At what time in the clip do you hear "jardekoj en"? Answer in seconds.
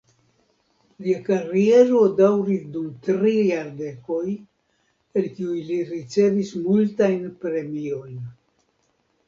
3.51-5.29